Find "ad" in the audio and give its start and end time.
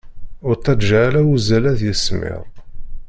1.71-1.79